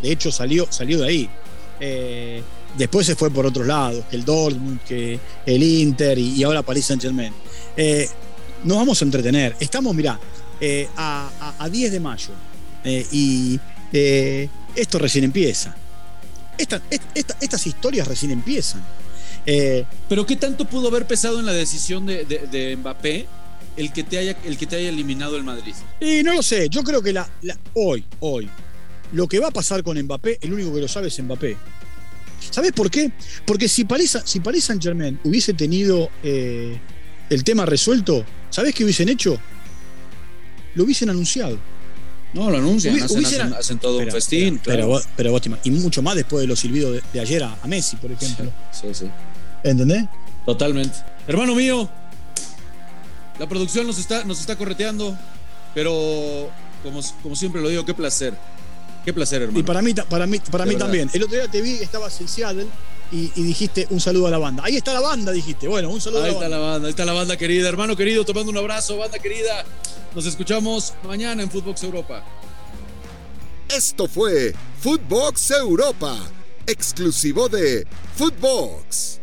De 0.00 0.12
hecho, 0.12 0.30
salió, 0.30 0.68
salió 0.70 1.00
de 1.00 1.08
ahí. 1.08 1.30
Eh, 1.80 2.40
después 2.78 3.04
se 3.04 3.16
fue 3.16 3.32
por 3.32 3.44
otros 3.44 3.66
lados, 3.66 4.04
que 4.08 4.14
el 4.14 4.24
Dortmund, 4.24 4.78
que 4.86 5.18
el 5.44 5.60
Inter 5.60 6.16
y, 6.16 6.34
y 6.34 6.44
ahora 6.44 6.62
Paris 6.62 6.86
Saint 6.86 7.02
Germain. 7.02 7.32
Eh, 7.76 8.08
nos 8.62 8.76
vamos 8.76 9.02
a 9.02 9.04
entretener. 9.04 9.56
Estamos, 9.58 9.92
mirá, 9.92 10.20
eh, 10.60 10.88
a, 10.96 11.30
a, 11.38 11.64
a, 11.64 11.68
10 11.68 11.92
de 11.92 12.00
mayo 12.00 12.30
eh, 12.82 13.06
y 13.12 13.60
eh, 13.92 14.48
esto 14.74 14.98
recién 14.98 15.24
empieza. 15.24 15.76
Esta, 16.56 16.80
esta, 17.14 17.36
estas 17.40 17.66
historias 17.66 18.08
recién 18.08 18.30
empiezan. 18.30 18.82
Pero 20.08 20.26
¿qué 20.26 20.36
tanto 20.36 20.64
pudo 20.64 20.88
haber 20.88 21.06
pesado 21.06 21.38
en 21.38 21.46
la 21.46 21.52
decisión 21.52 22.06
de, 22.06 22.24
de, 22.24 22.46
de, 22.50 22.76
Mbappé 22.76 23.26
el 23.76 23.92
que, 23.92 24.02
te 24.02 24.18
haya, 24.18 24.36
el 24.44 24.56
que 24.56 24.66
te 24.66 24.76
haya 24.76 24.88
eliminado 24.88 25.36
el 25.36 25.44
Madrid? 25.44 25.74
Y 26.00 26.22
no 26.22 26.32
lo 26.32 26.42
sé, 26.42 26.68
yo 26.68 26.82
creo 26.82 27.02
que 27.02 27.12
la, 27.12 27.28
la, 27.42 27.56
hoy, 27.74 28.04
hoy, 28.20 28.48
lo 29.12 29.28
que 29.28 29.38
va 29.38 29.48
a 29.48 29.52
pasar 29.52 29.84
con 29.84 30.02
Mbappé, 30.02 30.38
el 30.40 30.52
único 30.52 30.74
que 30.74 30.80
lo 30.80 30.88
sabe 30.88 31.08
es 31.08 31.22
Mbappé. 31.22 31.56
¿Sabes 32.50 32.72
por 32.72 32.90
qué? 32.90 33.12
Porque 33.44 33.68
si 33.68 33.84
Paris, 33.84 34.18
si 34.24 34.40
Paris 34.40 34.64
Saint 34.64 34.82
Germain 34.82 35.20
hubiese 35.22 35.52
tenido 35.52 36.10
el 36.22 37.44
tema 37.44 37.66
resuelto, 37.66 38.24
¿sabes 38.50 38.74
qué 38.74 38.84
hubiesen 38.84 39.08
hecho? 39.10 39.38
Lo 40.76 40.84
hubiesen 40.84 41.10
anunciado. 41.10 41.58
No, 42.32 42.50
lo 42.50 42.58
anuncian, 42.58 43.02
hacen, 43.02 43.24
hacen, 43.24 43.54
hacen, 43.54 43.78
todo 43.78 43.98
un 43.98 44.10
festín. 44.10 44.60
Pero, 44.62 44.62
claro. 44.62 44.76
pero, 44.76 44.86
vos, 44.88 45.08
pero 45.16 45.30
vos 45.32 45.42
y 45.64 45.70
mucho 45.70 46.02
más 46.02 46.14
después 46.14 46.42
de 46.42 46.46
los 46.46 46.60
silbidos 46.60 46.92
de, 46.92 47.02
de 47.12 47.20
ayer 47.20 47.42
a, 47.42 47.56
a, 47.62 47.66
Messi, 47.66 47.96
por 47.96 48.12
ejemplo. 48.12 48.52
Sí, 48.72 48.88
sí. 48.92 49.10
¿Entendés? 49.64 50.04
Totalmente. 50.44 50.96
Hermano 51.26 51.54
mío, 51.54 51.88
la 53.38 53.48
producción 53.48 53.86
nos 53.86 53.98
está, 53.98 54.24
nos 54.24 54.40
está 54.40 54.56
correteando, 54.56 55.16
pero 55.74 56.50
como, 56.82 57.00
como 57.22 57.36
siempre 57.36 57.60
lo 57.60 57.68
digo, 57.68 57.84
qué 57.84 57.94
placer. 57.94 58.34
Qué 59.04 59.12
placer, 59.12 59.42
hermano. 59.42 59.58
Y 59.58 59.62
para 59.62 59.82
mí, 59.82 59.94
para 59.94 60.26
mí, 60.26 60.38
para 60.50 60.66
mí 60.66 60.74
también. 60.74 61.08
El 61.12 61.22
otro 61.22 61.36
día 61.36 61.48
te 61.48 61.62
vi, 61.62 61.74
estabas 61.74 62.20
en 62.20 62.28
Seattle 62.28 62.66
y, 63.12 63.30
y, 63.36 63.42
dijiste 63.44 63.86
un 63.90 64.00
saludo 64.00 64.26
a 64.26 64.30
la 64.30 64.38
banda. 64.38 64.64
Ahí 64.64 64.76
está 64.76 64.92
la 64.92 65.00
banda, 65.00 65.32
dijiste. 65.32 65.68
Bueno, 65.68 65.90
un 65.90 66.00
saludo 66.00 66.24
ahí 66.24 66.30
a 66.30 66.32
la 66.32 66.34
está 66.34 66.48
banda. 66.48 66.58
la 66.58 66.70
banda, 66.72 66.86
ahí 66.86 66.90
está 66.90 67.04
la 67.04 67.12
banda 67.12 67.36
querida. 67.36 67.68
Hermano 67.68 67.96
querido, 67.96 68.24
tomando 68.24 68.50
un 68.50 68.58
abrazo, 68.58 68.96
banda 68.96 69.18
querida. 69.18 69.64
Nos 70.16 70.24
escuchamos 70.24 70.94
mañana 71.04 71.42
en 71.42 71.50
Footbox 71.50 71.82
Europa. 71.82 72.24
Esto 73.68 74.08
fue 74.08 74.54
Footbox 74.80 75.50
Europa, 75.50 76.16
exclusivo 76.66 77.50
de 77.50 77.86
Footbox. 78.14 79.20